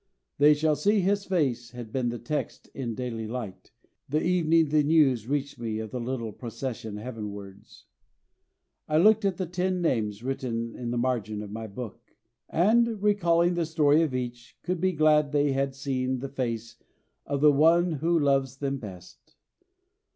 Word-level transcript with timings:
"They 0.39 0.55
shall 0.55 0.75
see 0.75 1.01
His 1.01 1.25
face" 1.25 1.69
had 1.73 1.91
been 1.91 2.09
the 2.09 2.17
text 2.17 2.65
in 2.73 2.95
Daily 2.95 3.27
Light, 3.27 3.71
the 4.09 4.19
evening 4.23 4.69
the 4.69 4.81
news 4.81 5.27
reached 5.27 5.59
me 5.59 5.77
of 5.77 5.91
the 5.91 5.99
little 5.99 6.31
procession 6.33 6.97
heavenwards. 6.97 7.85
I 8.87 8.97
looked 8.97 9.25
at 9.25 9.37
the 9.37 9.45
ten 9.45 9.79
names 9.79 10.23
written 10.23 10.73
in 10.75 10.89
the 10.89 10.97
margin 10.97 11.43
of 11.43 11.51
my 11.51 11.67
book; 11.67 12.15
and, 12.49 13.03
recalling 13.03 13.53
the 13.53 13.63
story 13.67 14.01
of 14.01 14.15
each, 14.15 14.57
could 14.63 14.81
be 14.81 14.91
glad 14.93 15.31
they 15.31 15.51
have 15.51 15.75
seen 15.75 16.17
the 16.17 16.29
face 16.29 16.77
of 17.27 17.41
the 17.41 17.51
One 17.51 17.91
who 17.91 18.17
loves 18.17 18.57
them 18.57 18.79
best. 18.79 19.35